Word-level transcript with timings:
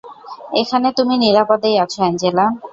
এখানে 0.53 0.87
তুমি 0.97 1.15
নিরাপদেই 1.17 1.75
আছো, 1.83 1.99
অ্যাঞ্জেলা। 2.01 2.45